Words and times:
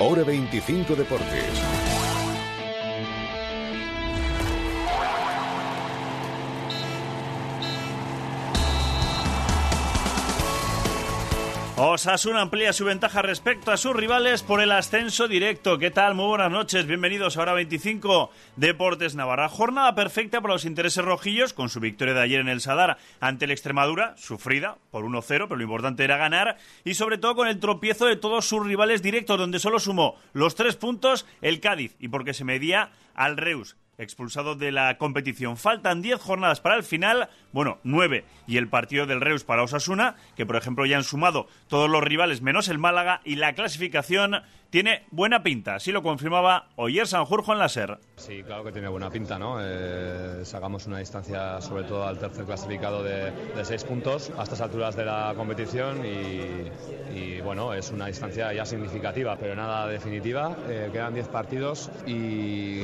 Hora 0.00 0.24
25 0.24 0.96
Deportes. 0.96 2.13
Osasuna 11.76 12.40
amplía 12.40 12.72
su 12.72 12.84
ventaja 12.84 13.20
respecto 13.20 13.72
a 13.72 13.76
sus 13.76 13.96
rivales 13.96 14.44
por 14.44 14.60
el 14.60 14.70
ascenso 14.70 15.26
directo. 15.26 15.76
¿Qué 15.76 15.90
tal? 15.90 16.14
Muy 16.14 16.28
buenas 16.28 16.52
noches. 16.52 16.86
Bienvenidos 16.86 17.36
a 17.36 17.42
Hora 17.42 17.52
25 17.52 18.30
Deportes 18.54 19.16
Navarra. 19.16 19.48
Jornada 19.48 19.92
perfecta 19.96 20.40
para 20.40 20.54
los 20.54 20.66
intereses 20.66 21.04
rojillos 21.04 21.52
con 21.52 21.68
su 21.68 21.80
victoria 21.80 22.14
de 22.14 22.20
ayer 22.20 22.38
en 22.38 22.48
el 22.48 22.60
Sadar 22.60 22.98
ante 23.18 23.46
el 23.46 23.50
Extremadura, 23.50 24.14
sufrida 24.16 24.78
por 24.92 25.04
1-0, 25.04 25.24
pero 25.26 25.56
lo 25.56 25.64
importante 25.64 26.04
era 26.04 26.16
ganar 26.16 26.58
y 26.84 26.94
sobre 26.94 27.18
todo 27.18 27.34
con 27.34 27.48
el 27.48 27.58
tropiezo 27.58 28.06
de 28.06 28.14
todos 28.14 28.48
sus 28.48 28.64
rivales 28.64 29.02
directos 29.02 29.36
donde 29.36 29.58
solo 29.58 29.80
sumó 29.80 30.14
los 30.32 30.54
tres 30.54 30.76
puntos 30.76 31.26
el 31.42 31.58
Cádiz 31.58 31.96
y 31.98 32.06
porque 32.06 32.34
se 32.34 32.44
medía 32.44 32.92
al 33.16 33.36
Reus 33.36 33.76
expulsado 33.98 34.54
de 34.54 34.72
la 34.72 34.98
competición. 34.98 35.56
Faltan 35.56 36.02
10 36.02 36.20
jornadas 36.20 36.60
para 36.60 36.76
el 36.76 36.82
final, 36.82 37.28
bueno, 37.52 37.78
9 37.84 38.24
y 38.46 38.56
el 38.56 38.68
partido 38.68 39.06
del 39.06 39.20
Reus 39.20 39.44
para 39.44 39.62
Osasuna, 39.62 40.16
que 40.36 40.46
por 40.46 40.56
ejemplo 40.56 40.86
ya 40.86 40.96
han 40.96 41.04
sumado 41.04 41.46
todos 41.68 41.88
los 41.90 42.02
rivales 42.02 42.42
menos 42.42 42.68
el 42.68 42.78
Málaga 42.78 43.20
y 43.24 43.36
la 43.36 43.54
clasificación 43.54 44.42
tiene 44.74 45.04
buena 45.12 45.44
pinta, 45.44 45.76
así 45.76 45.92
lo 45.92 46.02
confirmaba 46.02 46.70
Oyer 46.74 47.06
Sanjurjo 47.06 47.52
en 47.52 47.60
la 47.60 47.68
SER. 47.68 47.96
Sí, 48.16 48.42
claro 48.42 48.64
que 48.64 48.72
tiene 48.72 48.88
buena 48.88 49.08
pinta, 49.08 49.38
¿no? 49.38 49.58
Eh, 49.60 50.40
sacamos 50.44 50.88
una 50.88 50.98
distancia 50.98 51.60
sobre 51.60 51.84
todo 51.84 52.04
al 52.04 52.18
tercer 52.18 52.44
clasificado 52.44 53.04
de, 53.04 53.30
de 53.30 53.64
seis 53.64 53.84
puntos 53.84 54.32
a 54.36 54.42
estas 54.42 54.60
alturas 54.60 54.96
de 54.96 55.04
la 55.04 55.32
competición 55.36 56.04
y, 56.04 57.16
y, 57.16 57.40
bueno, 57.40 57.72
es 57.72 57.92
una 57.92 58.06
distancia 58.06 58.52
ya 58.52 58.66
significativa, 58.66 59.36
pero 59.36 59.54
nada 59.54 59.86
definitiva. 59.86 60.56
Eh, 60.68 60.88
quedan 60.92 61.14
10 61.14 61.28
partidos 61.28 61.88
y 62.04 62.80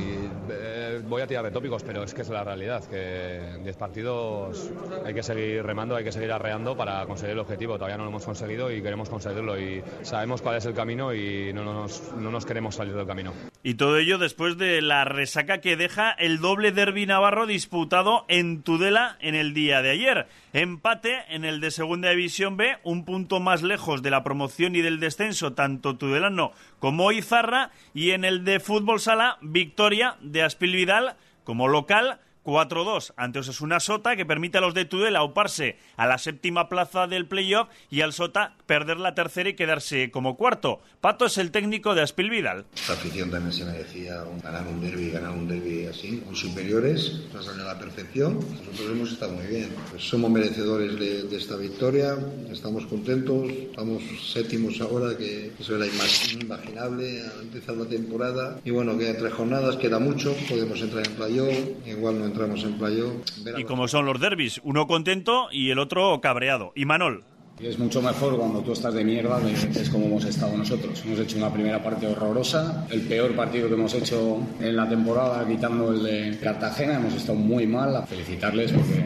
eh, 0.49 1.01
voy 1.09 1.21
a 1.21 1.27
tirar 1.27 1.43
de 1.43 1.51
tópicos, 1.51 1.83
pero 1.83 2.03
es 2.03 2.13
que 2.13 2.21
es 2.21 2.29
la 2.29 2.45
realidad, 2.45 2.85
que 2.85 3.57
10 3.63 3.75
partidos 3.75 4.71
hay 5.05 5.13
que 5.13 5.23
seguir 5.23 5.61
remando, 5.65 5.97
hay 5.97 6.05
que 6.05 6.13
seguir 6.13 6.31
arreando 6.31 6.77
para 6.77 7.05
conseguir 7.05 7.33
el 7.33 7.39
objetivo. 7.39 7.75
Todavía 7.75 7.97
no 7.97 8.03
lo 8.03 8.11
hemos 8.11 8.23
conseguido 8.23 8.71
y 8.71 8.81
queremos 8.81 9.09
conseguirlo 9.09 9.59
y 9.59 9.83
sabemos 10.03 10.41
cuál 10.41 10.55
es 10.55 10.65
el 10.65 10.73
camino 10.73 11.13
y 11.13 11.51
no 11.51 11.65
nos 11.65 11.80
no 12.17 12.31
nos 12.31 12.45
queremos 12.45 12.75
salir 12.75 12.93
del 12.93 13.07
camino. 13.07 13.33
Y 13.63 13.75
todo 13.75 13.97
ello 13.97 14.17
después 14.17 14.57
de 14.57 14.81
la 14.81 15.05
resaca 15.05 15.59
que 15.61 15.77
deja 15.77 16.11
el 16.11 16.39
doble 16.39 16.71
derbi 16.71 17.05
navarro 17.05 17.45
disputado 17.45 18.25
en 18.27 18.63
Tudela 18.63 19.17
en 19.19 19.35
el 19.35 19.53
día 19.53 19.81
de 19.81 19.91
ayer. 19.91 20.27
Empate 20.53 21.23
en 21.29 21.45
el 21.45 21.61
de 21.61 21.71
Segunda 21.71 22.09
División 22.09 22.57
B, 22.57 22.77
un 22.83 23.05
punto 23.05 23.39
más 23.39 23.63
lejos 23.63 24.01
de 24.01 24.09
la 24.09 24.23
promoción 24.23 24.75
y 24.75 24.81
del 24.81 24.99
descenso, 24.99 25.53
tanto 25.53 25.97
tudelano 25.97 26.51
como 26.79 27.11
Izarra, 27.11 27.71
y 27.93 28.11
en 28.11 28.25
el 28.25 28.43
de 28.43 28.59
Fútbol 28.59 28.99
Sala, 28.99 29.37
victoria 29.41 30.17
de 30.21 30.43
Aspil 30.43 30.75
Vidal 30.75 31.15
como 31.43 31.67
local 31.67 32.19
4-2 32.43 33.13
ante 33.17 33.39
Osasuna 33.39 33.79
Sota, 33.79 34.15
que 34.15 34.25
permite 34.25 34.57
a 34.57 34.61
los 34.61 34.73
de 34.73 34.85
Tudela 34.85 35.19
auparse 35.19 35.77
a 35.97 36.07
la 36.07 36.17
séptima 36.17 36.69
plaza 36.69 37.07
del 37.07 37.27
playoff 37.27 37.69
y 37.89 38.01
al 38.01 38.13
Sota 38.13 38.55
perder 38.65 38.97
la 38.97 39.15
tercera 39.15 39.49
y 39.49 39.55
quedarse 39.55 40.11
como 40.11 40.37
cuarto. 40.37 40.81
Pato 41.01 41.25
es 41.25 41.37
el 41.37 41.51
técnico 41.51 41.95
de 41.95 42.01
Aspil 42.01 42.29
Vidal. 42.29 42.65
Esta 42.75 42.93
afición 42.93 43.29
también 43.29 43.53
se 43.53 43.65
merecía 43.65 44.23
ganar 44.43 44.67
un 44.67 44.81
derby, 44.81 45.11
ganar 45.11 45.31
un 45.31 45.47
derby 45.47 45.85
así, 45.85 46.21
con 46.25 46.35
superiores, 46.35 47.21
nos 47.33 47.47
a 47.47 47.55
la 47.57 47.79
perfección. 47.79 48.35
Nosotros 48.35 48.91
hemos 48.91 49.11
estado 49.11 49.33
muy 49.33 49.47
bien. 49.47 49.69
Pues 49.89 50.03
somos 50.03 50.31
merecedores 50.31 50.99
de, 50.99 51.23
de, 51.23 51.37
esta 51.37 51.55
victoria, 51.57 52.17
estamos 52.51 52.85
contentos, 52.85 53.49
estamos 53.49 54.03
séptimos 54.31 54.79
ahora, 54.81 55.17
que 55.17 55.51
eso 55.59 55.75
era 55.75 55.85
inimaginable 56.31 57.21
al 57.23 57.41
empezar 57.41 57.75
la 57.75 57.85
temporada. 57.85 58.59
Y 58.63 58.71
bueno, 58.71 58.97
quedan 58.97 59.17
tres 59.17 59.33
jornadas, 59.33 59.75
queda 59.77 59.99
mucho, 59.99 60.35
podemos 60.47 60.79
entrar 60.81 61.05
en 61.05 61.13
playoff, 61.13 61.55
igual 61.85 62.19
no 62.19 62.30
entramos 62.31 62.63
en 62.63 62.77
playoff. 62.77 63.13
Y 63.57 63.63
como 63.63 63.87
son 63.87 64.05
los 64.05 64.19
derbis, 64.19 64.59
uno 64.63 64.87
contento 64.87 65.49
y 65.51 65.69
el 65.69 65.79
otro 65.79 66.19
cabreado. 66.21 66.71
Y 66.75 66.85
Manol. 66.85 67.23
Es 67.59 67.77
mucho 67.77 68.01
mejor 68.01 68.37
cuando 68.37 68.61
tú 68.61 68.71
estás 68.71 68.93
de 68.95 69.03
mierda, 69.03 69.39
es 69.47 69.89
como 69.91 70.05
hemos 70.07 70.25
estado 70.25 70.57
nosotros. 70.57 71.03
Hemos 71.05 71.19
hecho 71.19 71.37
una 71.37 71.53
primera 71.53 71.83
parte 71.83 72.07
horrorosa, 72.07 72.87
el 72.89 73.01
peor 73.01 73.35
partido 73.35 73.67
que 73.67 73.75
hemos 73.75 73.93
hecho 73.93 74.39
en 74.59 74.75
la 74.75 74.89
temporada, 74.89 75.47
quitando 75.47 75.91
el 75.91 76.01
de 76.01 76.39
Cartagena. 76.41 76.95
Hemos 76.95 77.13
estado 77.13 77.37
muy 77.37 77.67
mal. 77.67 77.95
A 77.95 78.01
felicitarles 78.07 78.71
porque 78.71 79.05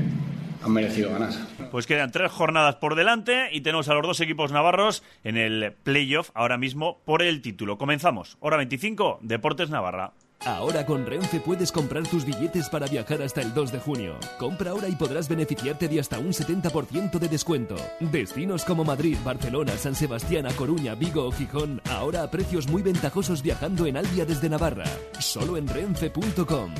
han 0.63 0.71
merecido 0.71 1.11
ganar. 1.11 1.31
Pues 1.69 1.85
quedan 1.85 2.11
tres 2.11 2.31
jornadas 2.31 2.77
por 2.77 2.95
delante 2.95 3.49
y 3.51 3.59
tenemos 3.59 3.89
a 3.89 3.93
los 3.93 4.03
dos 4.03 4.21
equipos 4.21 4.53
navarros 4.53 5.03
en 5.25 5.35
el 5.35 5.73
playoff 5.83 6.29
ahora 6.33 6.57
mismo 6.57 7.01
por 7.03 7.23
el 7.23 7.41
título. 7.41 7.77
Comenzamos. 7.77 8.37
Hora 8.39 8.55
25, 8.55 9.19
Deportes 9.21 9.69
Navarra. 9.69 10.13
Ahora 10.43 10.85
con 10.85 11.05
Renfe 11.05 11.39
puedes 11.39 11.71
comprar 11.71 12.03
tus 12.07 12.25
billetes 12.25 12.69
para 12.69 12.87
viajar 12.87 13.21
hasta 13.21 13.41
el 13.41 13.53
2 13.53 13.71
de 13.71 13.79
junio. 13.79 14.19
Compra 14.37 14.71
ahora 14.71 14.87
y 14.87 14.95
podrás 14.95 15.27
beneficiarte 15.27 15.87
de 15.87 15.99
hasta 15.99 16.19
un 16.19 16.33
70% 16.33 17.17
de 17.17 17.27
descuento. 17.27 17.75
Destinos 17.99 18.63
como 18.63 18.83
Madrid, 18.83 19.17
Barcelona, 19.23 19.77
San 19.77 19.95
Sebastián, 19.95 20.45
A 20.45 20.53
Coruña, 20.53 20.95
Vigo 20.95 21.25
o 21.25 21.31
Gijón, 21.31 21.81
ahora 21.89 22.23
a 22.23 22.31
precios 22.31 22.67
muy 22.67 22.81
ventajosos 22.81 23.41
viajando 23.41 23.85
en 23.85 23.97
Albia 23.97 24.25
desde 24.25 24.49
Navarra. 24.49 24.85
Solo 25.19 25.57
en 25.57 25.67
renfe.com. 25.67 26.73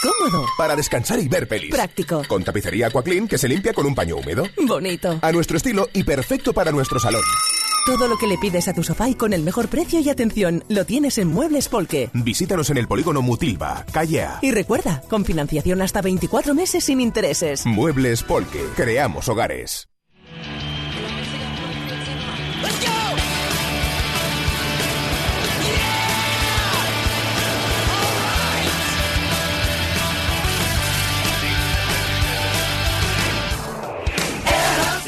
Cómodo. 0.00 0.46
Para 0.56 0.76
descansar 0.76 1.18
y 1.18 1.28
ver 1.28 1.48
pelis. 1.48 1.74
Práctico. 1.74 2.22
Con 2.28 2.44
tapicería 2.44 2.86
Aquaclean 2.86 3.26
que 3.26 3.36
se 3.36 3.48
limpia 3.48 3.72
con 3.72 3.84
un 3.84 3.94
paño 3.94 4.16
húmedo. 4.16 4.44
Bonito. 4.66 5.18
A 5.20 5.32
nuestro 5.32 5.56
estilo 5.56 5.88
y 5.92 6.04
perfecto 6.04 6.52
para 6.52 6.70
nuestro 6.70 7.00
salón. 7.00 7.22
Todo 7.86 8.06
lo 8.06 8.16
que 8.18 8.26
le 8.26 8.38
pides 8.38 8.68
a 8.68 8.74
tu 8.74 8.82
sofá 8.82 9.08
y 9.08 9.14
con 9.14 9.32
el 9.32 9.42
mejor 9.42 9.68
precio 9.68 10.00
y 10.00 10.08
atención 10.08 10.62
lo 10.68 10.84
tienes 10.84 11.18
en 11.18 11.28
Muebles 11.28 11.68
Polque. 11.68 12.10
Visítanos 12.12 12.70
en 12.70 12.78
el 12.78 12.86
polígono 12.86 13.22
Mutilva, 13.22 13.84
calle 13.92 14.22
A. 14.22 14.38
Y 14.42 14.50
recuerda, 14.50 15.02
con 15.08 15.24
financiación 15.24 15.80
hasta 15.82 16.02
24 16.02 16.54
meses 16.54 16.84
sin 16.84 17.00
intereses. 17.00 17.64
Muebles 17.66 18.22
Polque. 18.22 18.62
Creamos 18.76 19.28
hogares. 19.28 19.88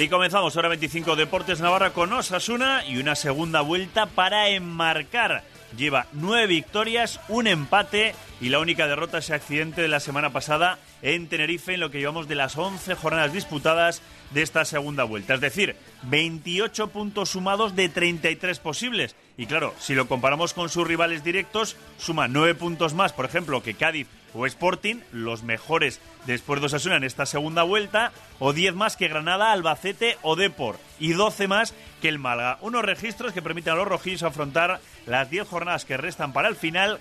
Y 0.00 0.09
comenzamos 0.09 0.56
hora 0.56 0.71
25 0.71 1.15
Deportes 1.15 1.61
Navarra 1.61 1.93
con 1.93 2.11
Osasuna 2.15 2.87
y 2.87 2.97
una 2.97 3.15
segunda 3.15 3.61
vuelta 3.61 4.06
para 4.06 4.49
enmarcar. 4.49 5.44
Lleva 5.77 6.06
nueve 6.12 6.47
victorias, 6.47 7.21
un 7.28 7.47
empate 7.47 8.15
y 8.41 8.49
la 8.49 8.60
única 8.60 8.89
derrota 8.89 9.19
ese 9.19 9.34
accidente 9.34 9.83
de 9.83 9.89
la 9.89 10.00
semana 10.00 10.31
pasada 10.31 10.78
en 11.03 11.28
Tenerife 11.28 11.75
en 11.75 11.81
lo 11.81 11.91
que 11.91 11.99
llevamos 11.99 12.28
de 12.28 12.34
las 12.34 12.56
11 12.56 12.94
jornadas 12.94 13.34
disputadas 13.34 14.00
de 14.31 14.41
esta 14.41 14.65
segunda 14.65 15.05
vuelta. 15.05 15.34
Es 15.34 15.43
decir, 15.43 15.77
28 16.05 16.87
puntos 16.87 17.28
sumados 17.28 17.77
de 17.77 17.91
33 17.91 18.59
posibles. 18.59 19.15
Y 19.37 19.44
claro, 19.44 19.75
si 19.78 19.94
lo 19.94 20.09
comparamos 20.09 20.55
con 20.55 20.71
sus 20.71 20.87
rivales 20.87 21.22
directos, 21.22 21.77
suma 21.99 22.27
9 22.27 22.55
puntos 22.55 22.94
más, 22.94 23.12
por 23.12 23.27
ejemplo, 23.27 23.62
que 23.62 23.75
Cádiz 23.75 24.09
o 24.35 24.47
Sporting, 24.47 24.97
los 25.13 25.43
mejores 25.43 26.01
después 26.27 26.61
de 26.61 26.67
Osasuna 26.67 26.97
en 26.97 27.05
esta 27.05 27.27
segunda 27.27 27.63
vuelta, 27.63 28.13
o 28.39 28.53
10 28.53 28.75
más 28.75 28.97
que 28.97 29.09
Granada, 29.09 29.53
Albacete 29.53 30.19
o 30.23 30.37
Depor, 30.37 30.79
y 30.99 31.13
12 31.13 31.49
más 31.49 31.75
que 32.01 32.09
el 32.09 32.19
Malga. 32.19 32.59
Unos 32.61 32.85
registros 32.85 33.33
que 33.33 33.43
permiten 33.43 33.73
a 33.73 33.77
los 33.77 33.89
rojillos 33.89 34.23
afrontar 34.23 34.81
las 35.07 35.31
10 35.31 35.49
jornadas 35.49 35.85
que 35.85 35.97
restan 35.97 36.33
para 36.33 36.49
el 36.49 36.57
final 36.57 36.99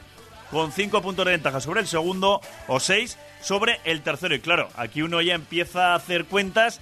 con 0.52 0.72
5 0.72 1.02
puntos 1.02 1.26
de 1.26 1.32
ventaja 1.32 1.62
sobre 1.62 1.82
el 1.82 1.88
segundo 1.88 2.42
o 2.68 2.80
6 2.80 3.18
sobre 3.42 3.80
el 3.84 4.02
tercero. 4.02 4.36
Y 4.36 4.40
claro, 4.40 4.70
aquí 4.76 5.02
uno 5.02 5.22
ya 5.22 5.36
empieza 5.36 5.92
a 5.92 5.96
hacer 5.96 6.26
cuentas 6.26 6.82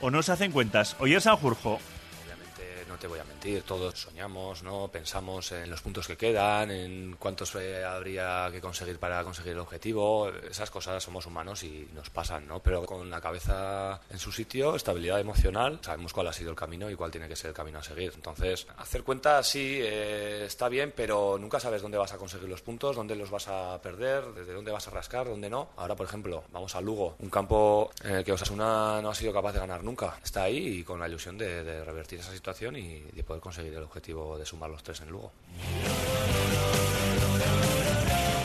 o 0.00 0.10
no 0.10 0.22
se 0.22 0.32
hacen 0.32 0.52
cuentas. 0.52 0.96
Oye, 1.00 1.20
Sanjurjo. 1.20 1.80
Te 3.00 3.06
voy 3.06 3.20
a 3.20 3.24
mentir, 3.24 3.62
todos 3.62 3.94
soñamos, 3.94 4.64
¿no? 4.64 4.88
Pensamos 4.88 5.52
en 5.52 5.70
los 5.70 5.80
puntos 5.80 6.08
que 6.08 6.16
quedan, 6.16 6.72
en 6.72 7.14
cuántos 7.16 7.54
eh, 7.54 7.84
habría 7.84 8.48
que 8.50 8.60
conseguir 8.60 8.98
para 8.98 9.22
conseguir 9.22 9.52
el 9.52 9.60
objetivo. 9.60 10.28
Esas 10.50 10.68
cosas 10.68 11.00
somos 11.00 11.24
humanos 11.24 11.62
y 11.62 11.88
nos 11.94 12.10
pasan, 12.10 12.48
¿no? 12.48 12.58
Pero 12.60 12.84
con 12.84 13.08
la 13.08 13.20
cabeza 13.20 14.00
en 14.10 14.18
su 14.18 14.32
sitio, 14.32 14.74
estabilidad 14.74 15.20
emocional, 15.20 15.78
sabemos 15.80 16.12
cuál 16.12 16.26
ha 16.26 16.32
sido 16.32 16.50
el 16.50 16.56
camino 16.56 16.90
y 16.90 16.96
cuál 16.96 17.12
tiene 17.12 17.28
que 17.28 17.36
ser 17.36 17.50
el 17.50 17.54
camino 17.54 17.78
a 17.78 17.84
seguir. 17.84 18.10
Entonces, 18.16 18.66
hacer 18.78 19.04
cuentas 19.04 19.46
sí 19.46 19.78
eh, 19.80 20.46
está 20.46 20.68
bien, 20.68 20.92
pero 20.96 21.38
nunca 21.38 21.60
sabes 21.60 21.82
dónde 21.82 21.98
vas 21.98 22.12
a 22.12 22.18
conseguir 22.18 22.48
los 22.48 22.62
puntos, 22.62 22.96
dónde 22.96 23.14
los 23.14 23.30
vas 23.30 23.46
a 23.46 23.80
perder, 23.80 24.24
desde 24.34 24.54
dónde 24.54 24.72
vas 24.72 24.88
a 24.88 24.90
rascar, 24.90 25.28
dónde 25.28 25.48
no. 25.48 25.68
Ahora, 25.76 25.94
por 25.94 26.06
ejemplo, 26.06 26.42
vamos 26.50 26.74
a 26.74 26.80
Lugo, 26.80 27.14
un 27.20 27.30
campo 27.30 27.92
en 28.02 28.16
el 28.16 28.24
que 28.24 28.32
Osasuna 28.32 29.00
no 29.00 29.10
ha 29.10 29.14
sido 29.14 29.32
capaz 29.32 29.52
de 29.52 29.60
ganar 29.60 29.84
nunca. 29.84 30.18
Está 30.24 30.42
ahí 30.42 30.80
y 30.80 30.82
con 30.82 30.98
la 30.98 31.06
ilusión 31.06 31.38
de, 31.38 31.62
de 31.62 31.84
revertir 31.84 32.18
esa 32.18 32.32
situación 32.32 32.74
y 32.74 32.87
de 33.12 33.22
poder 33.22 33.40
conseguir 33.40 33.74
el 33.74 33.82
objetivo 33.82 34.38
de 34.38 34.46
sumar 34.46 34.70
los 34.70 34.82
tres 34.82 35.00
en 35.00 35.10
Lugo. 35.10 35.32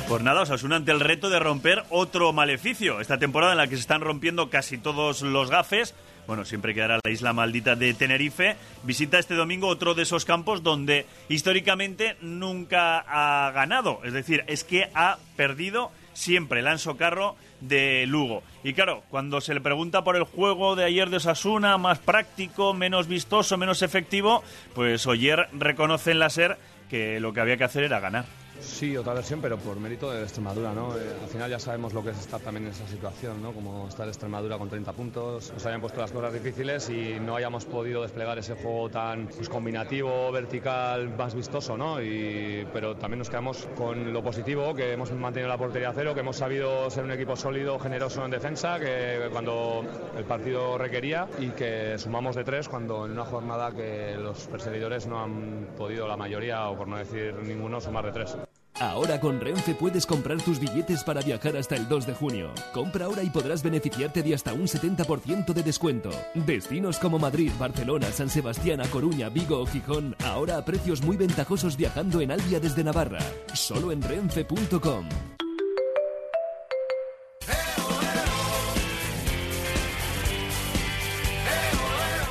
Pues 0.07 0.21
nada, 0.21 0.41
Osasuna 0.41 0.75
ante 0.75 0.91
el 0.91 0.99
reto 0.99 1.29
de 1.29 1.39
romper 1.39 1.83
otro 1.89 2.33
maleficio. 2.33 2.99
Esta 2.99 3.17
temporada 3.17 3.53
en 3.53 3.57
la 3.57 3.67
que 3.67 3.75
se 3.75 3.81
están 3.81 4.01
rompiendo 4.01 4.49
casi 4.49 4.77
todos 4.77 5.21
los 5.21 5.49
gafes, 5.49 5.95
bueno, 6.27 6.45
siempre 6.45 6.73
quedará 6.73 6.99
la 7.03 7.11
isla 7.11 7.33
maldita 7.33 7.75
de 7.75 7.93
Tenerife, 7.93 8.55
visita 8.83 9.17
este 9.17 9.35
domingo 9.35 9.67
otro 9.67 9.93
de 9.93 10.03
esos 10.03 10.25
campos 10.25 10.61
donde 10.61 11.05
históricamente 11.29 12.15
nunca 12.21 12.99
ha 12.99 13.51
ganado. 13.51 14.01
Es 14.03 14.13
decir, 14.13 14.43
es 14.47 14.63
que 14.63 14.89
ha 14.93 15.17
perdido 15.35 15.91
siempre 16.13 16.60
el 16.62 16.68
Anso 16.68 16.98
Carro 16.98 17.36
de 17.62 18.06
Lugo. 18.07 18.44
Y 18.63 18.74
claro, 18.74 19.04
cuando 19.10 19.42
se 19.42 19.54
le 19.54 19.62
pregunta 19.62 20.04
por 20.04 20.15
el 20.15 20.24
juego 20.24 20.75
de 20.75 20.86
ayer 20.86 21.10
de 21.10 21.18
Osasuna, 21.18 21.77
más 21.77 22.00
práctico, 22.00 22.74
menos 22.74 23.07
vistoso, 23.07 23.57
menos 23.57 23.81
efectivo, 23.81 24.44
pues 24.74 25.06
Oyer 25.07 25.48
reconoce 25.54 26.12
en 26.12 26.19
la 26.19 26.30
SER 26.30 26.57
que 26.89 27.19
lo 27.19 27.33
que 27.33 27.42
había 27.42 27.57
que 27.57 27.63
hacer 27.63 27.83
era 27.83 28.00
ganar. 28.00 28.25
Sí, 28.59 28.95
otra 28.95 29.13
versión, 29.13 29.41
pero 29.41 29.57
por 29.57 29.79
mérito 29.79 30.11
de 30.11 30.23
Extremadura, 30.23 30.73
¿no? 30.73 30.97
Eh, 30.97 31.01
al 31.21 31.27
final 31.27 31.50
ya 31.50 31.59
sabemos 31.59 31.94
lo 31.94 32.03
que 32.03 32.11
es 32.11 32.19
estar 32.19 32.39
también 32.39 32.65
en 32.65 32.71
esa 32.71 32.88
situación, 32.88 33.41
¿no? 33.41 33.51
Como 33.51 33.88
estar 33.88 34.07
Extremadura 34.07 34.57
con 34.57 34.69
30 34.69 34.94
puntos, 34.94 35.51
nos 35.53 35.65
habían 35.65 35.81
puesto 35.81 36.00
las 36.00 36.11
cosas 36.11 36.33
difíciles 36.33 36.89
y 36.89 37.19
no 37.19 37.35
hayamos 37.35 37.65
podido 37.65 38.01
desplegar 38.01 38.38
ese 38.39 38.55
juego 38.55 38.89
tan 38.89 39.27
pues, 39.27 39.50
combinativo, 39.50 40.31
vertical, 40.31 41.09
más 41.17 41.35
vistoso, 41.35 41.77
¿no? 41.77 42.01
Y, 42.01 42.65
pero 42.71 42.95
también 42.95 43.19
nos 43.19 43.29
quedamos 43.29 43.67
con 43.75 44.13
lo 44.13 44.23
positivo, 44.23 44.73
que 44.73 44.94
hemos 44.94 45.11
mantenido 45.11 45.50
la 45.50 45.57
portería 45.57 45.89
a 45.89 45.94
cero, 45.94 46.13
que 46.13 46.21
hemos 46.21 46.38
sabido 46.38 46.89
ser 46.89 47.03
un 47.03 47.11
equipo 47.11 47.35
sólido, 47.35 47.77
generoso 47.79 48.23
en 48.23 48.31
defensa, 48.31 48.79
que 48.79 49.27
cuando 49.31 49.83
el 50.17 50.23
partido 50.23 50.77
requería 50.77 51.27
y 51.39 51.50
que 51.50 51.97
sumamos 51.97 52.35
de 52.35 52.44
tres 52.44 52.69
cuando 52.69 53.05
en 53.05 53.11
una 53.11 53.25
jornada 53.25 53.71
que 53.71 54.15
los 54.17 54.47
perseguidores 54.47 55.05
no 55.05 55.21
han 55.21 55.67
podido, 55.77 56.07
la 56.07 56.17
mayoría, 56.17 56.69
o 56.69 56.77
por 56.77 56.88
no 56.88 56.97
decir 56.97 57.35
ninguno, 57.44 57.81
sumar 57.81 58.05
de 58.05 58.11
tres. 58.11 58.38
Ahora 58.79 59.19
con 59.19 59.39
Renfe 59.39 59.75
puedes 59.75 60.05
comprar 60.05 60.41
tus 60.41 60.59
billetes 60.59 61.03
para 61.03 61.21
viajar 61.21 61.55
hasta 61.57 61.75
el 61.75 61.87
2 61.87 62.07
de 62.07 62.13
junio. 62.13 62.51
Compra 62.73 63.05
ahora 63.05 63.23
y 63.23 63.29
podrás 63.29 63.63
beneficiarte 63.63 64.23
de 64.23 64.33
hasta 64.33 64.53
un 64.53 64.63
70% 64.67 65.53
de 65.53 65.63
descuento. 65.63 66.09
Destinos 66.33 66.99
como 66.99 67.19
Madrid, 67.19 67.51
Barcelona, 67.59 68.11
San 68.11 68.29
Sebastián, 68.29 68.81
A 68.81 68.87
Coruña, 68.87 69.29
Vigo 69.29 69.59
o 69.59 69.65
Gijón, 69.65 70.15
ahora 70.25 70.57
a 70.57 70.65
precios 70.65 71.01
muy 71.01 71.17
ventajosos 71.17 71.77
viajando 71.77 72.21
en 72.21 72.31
Albia 72.31 72.59
desde 72.59 72.83
Navarra. 72.83 73.19
Solo 73.53 73.91
en 73.91 74.01
renfe.com. 74.01 75.07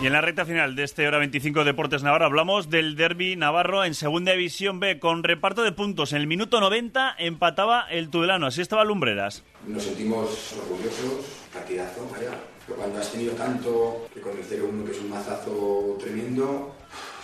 Y 0.02 0.06
en 0.06 0.14
la 0.14 0.20
recta 0.20 0.44
final 0.44 0.74
de 0.74 0.82
este 0.82 1.06
Hora 1.06 1.18
25 1.18 1.62
Deportes 1.62 2.02
Navarro 2.02 2.24
hablamos 2.24 2.68
del 2.68 2.96
derby 2.96 3.36
navarro 3.36 3.84
en 3.84 3.94
Segunda 3.94 4.32
División 4.32 4.80
B 4.80 4.98
con 4.98 5.22
reparto 5.22 5.62
de 5.62 5.70
puntos. 5.70 6.12
En 6.12 6.20
el 6.20 6.26
minuto 6.26 6.60
90 6.60 7.14
empataba 7.20 7.86
el 7.88 8.10
Tudelano. 8.10 8.46
Así 8.46 8.60
estaba 8.60 8.84
Lumbreras. 8.84 9.44
Nos 9.64 9.84
sentimos 9.84 10.54
orgullosos, 10.60 11.24
partidazo, 11.54 12.08
vaya. 12.10 12.32
Pero 12.66 12.78
cuando 12.78 12.98
has 12.98 13.12
tenido 13.12 13.34
tanto, 13.34 14.08
que 14.12 14.20
con 14.20 14.32
el 14.36 14.42
0-1 14.42 14.84
que 14.84 14.90
es 14.90 14.98
un 14.98 15.10
mazazo 15.10 15.96
tremendo, 16.00 16.74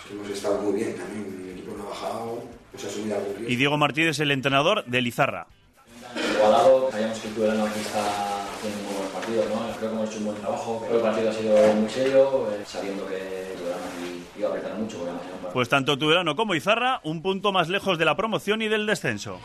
pues 0.02 0.14
hemos 0.14 0.30
estado 0.30 0.62
muy 0.62 0.74
bien 0.74 0.94
también. 0.96 1.46
El 1.46 1.58
equipo 1.58 1.76
no 1.76 1.82
ha 1.82 1.88
bajado, 1.88 2.44
pues 2.70 2.84
ha 2.84 2.90
subido 2.90 3.16
algo 3.16 3.34
Y 3.48 3.56
Diego 3.56 3.76
Martínez, 3.76 4.20
el 4.20 4.30
entrenador 4.30 4.84
de 4.84 5.02
Lizarra. 5.02 5.48
Igualado, 6.14 6.92
sabíamos 6.92 7.18
que 7.18 7.26
el 7.26 7.34
Tudelano 7.34 7.66
aquí 7.66 7.80
está 7.80 8.04
haciendo 8.54 8.82
muy 8.84 8.92
buenos 8.94 9.12
partidos, 9.12 9.46
¿no? 9.50 9.67
Hemos 9.98 10.10
hecho 10.10 10.18
un 10.20 10.24
buen 10.26 10.36
trabajo. 10.38 10.78
Creo 10.86 10.90
que 10.90 10.96
el 10.96 11.02
partido 11.02 11.30
ha 11.30 11.32
sido 11.32 11.74
muy 11.74 11.90
serio, 11.90 12.48
eh, 12.52 12.62
sabiendo 12.64 13.04
que 13.08 13.56
iba 14.38 14.46
a 14.46 14.50
apretar 14.50 14.74
mucho. 14.78 14.98
Porque 14.98 15.52
Pues 15.52 15.68
tanto 15.68 15.98
Tudelano 15.98 16.36
como 16.36 16.54
Izarra, 16.54 17.00
un 17.02 17.20
punto 17.20 17.50
más 17.50 17.68
lejos 17.68 17.98
de 17.98 18.04
la 18.04 18.16
promoción 18.16 18.62
y 18.62 18.68
del 18.68 18.86
descenso. 18.86 19.40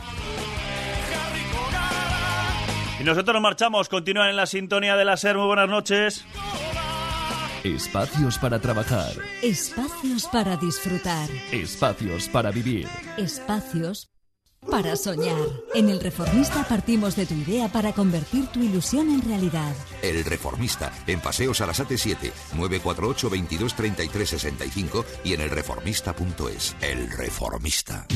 Y 3.00 3.04
nosotros 3.04 3.34
nos 3.34 3.42
marchamos, 3.42 3.90
continúan 3.90 4.30
en 4.30 4.36
la 4.36 4.46
sintonía 4.46 4.96
de 4.96 5.06
la 5.06 5.18
SER. 5.18 5.38
Muy 5.38 5.48
buenas 5.48 5.70
noches. 5.70 6.24
Espacios 7.64 8.38
para 8.38 8.60
trabajar. 8.60 9.12
Espacios 9.42 10.28
para 10.28 10.56
disfrutar. 10.58 11.30
Espacios 11.52 12.30
para 12.30 12.52
vivir. 12.52 12.88
Espacios 13.18 14.13
para 14.74 14.96
soñar. 14.96 15.38
En 15.76 15.88
El 15.88 16.00
Reformista 16.00 16.64
partimos 16.68 17.16
de 17.16 17.28
tu 17.28 17.36
idea 17.36 17.72
para 17.72 17.94
convertir 17.94 18.48
tu 18.48 18.60
ilusión 18.60 19.08
en 19.12 19.22
realidad. 19.22 19.72
El 20.02 20.26
Reformista, 20.26 20.92
en 21.06 21.22
Paseo 21.22 21.54
Sarasate 21.54 21.96
7, 21.96 22.34
948 22.56 23.30
22 23.30 23.76
33 23.76 24.30
65 24.30 25.06
y 25.26 25.34
en 25.36 25.42
elreformista.es. 25.42 26.76
El 26.82 27.12
Reformista. 27.12 28.08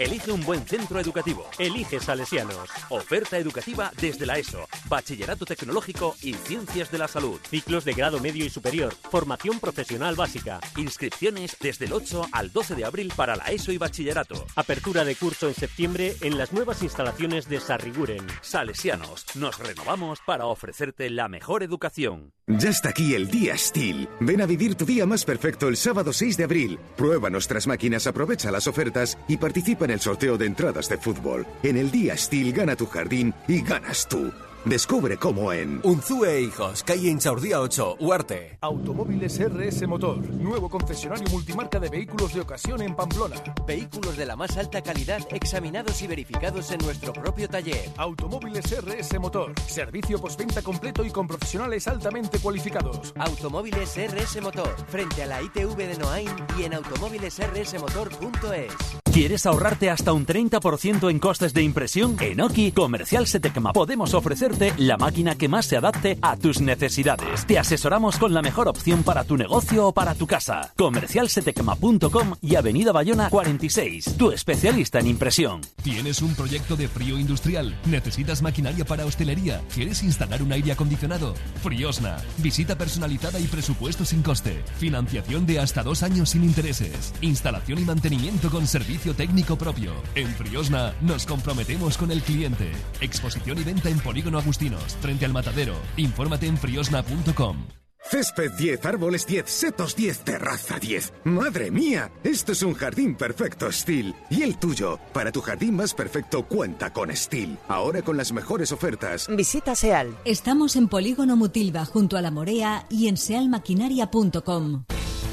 Elige 0.00 0.32
un 0.32 0.42
buen 0.46 0.64
centro 0.66 0.98
educativo. 0.98 1.44
Elige 1.58 2.00
Salesianos. 2.00 2.70
Oferta 2.88 3.36
educativa 3.36 3.92
desde 4.00 4.24
la 4.24 4.38
ESO, 4.38 4.66
Bachillerato 4.88 5.44
Tecnológico 5.44 6.16
y 6.22 6.32
Ciencias 6.32 6.90
de 6.90 6.96
la 6.96 7.06
Salud. 7.06 7.38
Ciclos 7.50 7.84
de 7.84 7.92
grado 7.92 8.18
medio 8.18 8.42
y 8.42 8.48
superior. 8.48 8.94
Formación 9.10 9.60
profesional 9.60 10.14
básica. 10.16 10.58
Inscripciones 10.78 11.54
desde 11.60 11.84
el 11.84 11.92
8 11.92 12.28
al 12.32 12.50
12 12.50 12.76
de 12.76 12.86
abril 12.86 13.12
para 13.14 13.36
la 13.36 13.44
ESO 13.48 13.72
y 13.72 13.76
Bachillerato. 13.76 14.46
Apertura 14.56 15.04
de 15.04 15.16
curso 15.16 15.48
en 15.48 15.54
septiembre 15.54 16.16
en 16.22 16.38
las 16.38 16.54
nuevas 16.54 16.82
instalaciones 16.82 17.46
de 17.50 17.60
Sarriguren. 17.60 18.26
Salesianos. 18.40 19.26
Nos 19.34 19.58
renovamos 19.58 20.20
para 20.24 20.46
ofrecerte 20.46 21.10
la 21.10 21.28
mejor 21.28 21.62
educación. 21.62 22.32
Ya 22.46 22.70
está 22.70 22.88
aquí 22.88 23.14
el 23.14 23.28
Día 23.28 23.56
Steel. 23.56 24.08
Ven 24.18 24.40
a 24.40 24.46
vivir 24.46 24.74
tu 24.74 24.84
día 24.84 25.06
más 25.06 25.24
perfecto 25.24 25.68
el 25.68 25.76
sábado 25.76 26.12
6 26.12 26.36
de 26.38 26.44
abril. 26.44 26.78
Prueba 26.96 27.30
nuestras 27.30 27.66
máquinas, 27.66 28.06
aprovecha 28.06 28.50
las 28.50 28.66
ofertas 28.66 29.18
y 29.28 29.36
participa 29.36 29.84
en 29.84 29.89
el 29.90 30.00
sorteo 30.00 30.38
de 30.38 30.46
entradas 30.46 30.88
de 30.88 30.98
fútbol. 30.98 31.46
En 31.62 31.76
el 31.76 31.90
Día 31.90 32.16
Steel 32.16 32.52
gana 32.52 32.76
tu 32.76 32.86
jardín 32.86 33.34
y 33.48 33.62
ganas 33.62 34.06
tú. 34.08 34.30
Descubre 34.64 35.16
cómo 35.16 35.52
en 35.54 35.80
Unzue 35.82 36.42
Hijos, 36.42 36.84
calle 36.84 37.08
Inchaurdía 37.08 37.62
8, 37.62 37.96
Huarte. 37.98 38.58
Automóviles 38.60 39.40
RS 39.40 39.88
Motor, 39.88 40.18
nuevo 40.34 40.68
concesionario 40.68 41.26
multimarca 41.30 41.80
de 41.80 41.88
vehículos 41.88 42.34
de 42.34 42.42
ocasión 42.42 42.82
en 42.82 42.94
Pamplona. 42.94 43.36
Vehículos 43.66 44.18
de 44.18 44.26
la 44.26 44.36
más 44.36 44.58
alta 44.58 44.82
calidad 44.82 45.26
examinados 45.30 46.02
y 46.02 46.06
verificados 46.06 46.70
en 46.72 46.80
nuestro 46.80 47.14
propio 47.14 47.48
taller. 47.48 47.88
Automóviles 47.96 48.66
RS 48.70 49.18
Motor, 49.18 49.54
servicio 49.66 50.20
postventa 50.20 50.60
completo 50.60 51.06
y 51.06 51.10
con 51.10 51.26
profesionales 51.26 51.88
altamente 51.88 52.38
cualificados. 52.38 53.14
Automóviles 53.16 53.96
RS 53.96 54.42
Motor, 54.42 54.76
frente 54.88 55.22
a 55.22 55.26
la 55.26 55.40
ITV 55.40 55.74
de 55.74 55.96
Noain 55.96 56.28
y 56.58 56.64
en 56.64 56.74
automóvilesrsmotor.es. 56.74 59.09
¿Quieres 59.12 59.44
ahorrarte 59.44 59.90
hasta 59.90 60.12
un 60.12 60.24
30% 60.24 61.10
en 61.10 61.18
costes 61.18 61.52
de 61.52 61.64
impresión? 61.64 62.16
En 62.20 62.40
Oki 62.40 62.70
Comercial 62.70 63.26
Setecma 63.26 63.72
podemos 63.72 64.14
ofrecerte 64.14 64.72
la 64.76 64.96
máquina 64.98 65.34
que 65.34 65.48
más 65.48 65.66
se 65.66 65.76
adapte 65.76 66.16
a 66.22 66.36
tus 66.36 66.60
necesidades. 66.60 67.44
Te 67.44 67.58
asesoramos 67.58 68.18
con 68.18 68.32
la 68.32 68.40
mejor 68.40 68.68
opción 68.68 69.02
para 69.02 69.24
tu 69.24 69.36
negocio 69.36 69.88
o 69.88 69.92
para 69.92 70.14
tu 70.14 70.28
casa. 70.28 70.72
Comercialsetecma.com 70.76 72.36
y 72.40 72.54
Avenida 72.54 72.92
Bayona 72.92 73.30
46. 73.30 74.16
Tu 74.16 74.30
especialista 74.30 75.00
en 75.00 75.08
impresión. 75.08 75.60
¿Tienes 75.82 76.22
un 76.22 76.36
proyecto 76.36 76.76
de 76.76 76.86
frío 76.86 77.18
industrial? 77.18 77.76
¿Necesitas 77.86 78.42
maquinaria 78.42 78.84
para 78.84 79.06
hostelería? 79.06 79.60
¿Quieres 79.74 80.04
instalar 80.04 80.40
un 80.40 80.52
aire 80.52 80.70
acondicionado? 80.70 81.34
Friosna. 81.64 82.18
Visita 82.38 82.78
personalizada 82.78 83.40
y 83.40 83.48
presupuesto 83.48 84.04
sin 84.04 84.22
coste. 84.22 84.62
Financiación 84.78 85.46
de 85.46 85.58
hasta 85.58 85.82
dos 85.82 86.04
años 86.04 86.30
sin 86.30 86.44
intereses. 86.44 87.12
Instalación 87.22 87.80
y 87.80 87.84
mantenimiento 87.84 88.50
con 88.50 88.68
servicio 89.00 89.14
técnico 89.14 89.56
propio. 89.56 89.92
En 90.14 90.28
Friosna 90.28 90.94
nos 91.00 91.24
comprometemos 91.24 91.96
con 91.96 92.10
el 92.10 92.20
cliente. 92.22 92.70
Exposición 93.00 93.58
y 93.58 93.64
venta 93.64 93.88
en 93.88 93.98
Polígono 93.98 94.38
Agustinos, 94.38 94.96
frente 95.00 95.24
al 95.24 95.32
matadero. 95.32 95.74
Infórmate 95.96 96.46
en 96.46 96.58
friosna.com. 96.58 97.56
Césped 98.02 98.52
10, 98.58 98.84
árboles 98.86 99.26
10, 99.26 99.48
setos 99.48 99.94
10, 99.94 100.20
terraza 100.20 100.78
10. 100.78 101.12
¡Madre 101.24 101.70
mía! 101.70 102.10
Esto 102.24 102.52
es 102.52 102.62
un 102.62 102.74
jardín 102.74 103.14
perfecto, 103.14 103.70
Steel. 103.70 104.14
Y 104.30 104.42
el 104.42 104.56
tuyo, 104.56 104.98
para 105.12 105.30
tu 105.30 105.40
jardín 105.40 105.76
más 105.76 105.94
perfecto, 105.94 106.46
cuenta 106.46 106.92
con 106.92 107.14
Steel. 107.14 107.56
Ahora 107.68 108.02
con 108.02 108.16
las 108.16 108.32
mejores 108.32 108.72
ofertas. 108.72 109.28
Visita 109.28 109.74
SEAL. 109.74 110.16
Estamos 110.24 110.76
en 110.76 110.88
Polígono 110.88 111.36
Mutilva, 111.36 111.84
junto 111.84 112.16
a 112.16 112.22
la 112.22 112.30
Morea 112.30 112.86
y 112.90 113.08
en 113.08 113.16
sealmaquinaria.com. 113.16 114.84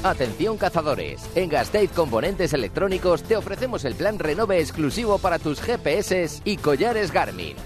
Atención 0.04 0.56
cazadores, 0.56 1.28
en 1.34 1.48
Gasteiz 1.48 1.90
Componentes 1.90 2.52
Electrónicos 2.52 3.24
te 3.24 3.36
ofrecemos 3.36 3.84
el 3.84 3.96
plan 3.96 4.16
Renove 4.20 4.60
exclusivo 4.60 5.18
para 5.18 5.40
tus 5.40 5.60
GPS 5.60 6.40
y 6.44 6.56
collares 6.56 7.10
Garmin. 7.10 7.56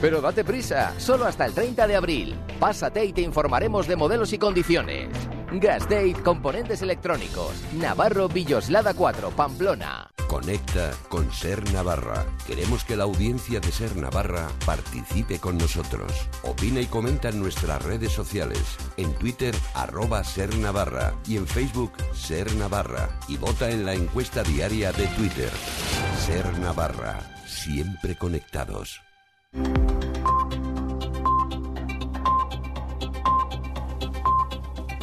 Pero 0.00 0.20
date 0.20 0.42
prisa, 0.42 0.92
solo 0.98 1.26
hasta 1.26 1.46
el 1.46 1.54
30 1.54 1.86
de 1.86 1.94
abril. 1.94 2.34
Pásate 2.58 3.04
y 3.04 3.12
te 3.12 3.20
informaremos 3.20 3.86
de 3.86 3.94
modelos 3.94 4.32
y 4.32 4.38
condiciones. 4.38 5.08
Gasteiz 5.52 6.18
Componentes 6.18 6.82
Electrónicos, 6.82 7.52
Navarro 7.74 8.28
Villoslada 8.28 8.92
4, 8.92 9.30
Pamplona. 9.30 10.13
Conecta 10.44 10.90
con 11.08 11.32
Ser 11.32 11.72
Navarra. 11.72 12.26
Queremos 12.46 12.84
que 12.84 12.96
la 12.96 13.04
audiencia 13.04 13.60
de 13.60 13.72
Ser 13.72 13.96
Navarra 13.96 14.46
participe 14.66 15.38
con 15.38 15.56
nosotros. 15.56 16.12
Opina 16.42 16.82
y 16.82 16.86
comenta 16.86 17.30
en 17.30 17.40
nuestras 17.40 17.82
redes 17.82 18.12
sociales. 18.12 18.60
En 18.98 19.14
Twitter, 19.14 19.54
arroba 19.72 20.22
Ser 20.22 20.54
Navarra. 20.58 21.14
Y 21.26 21.38
en 21.38 21.46
Facebook, 21.46 21.94
Ser 22.12 22.54
Navarra. 22.56 23.18
Y 23.26 23.38
vota 23.38 23.70
en 23.70 23.86
la 23.86 23.94
encuesta 23.94 24.42
diaria 24.42 24.92
de 24.92 25.06
Twitter. 25.06 25.50
Ser 26.26 26.58
Navarra. 26.58 27.20
Siempre 27.46 28.14
conectados. 28.18 29.00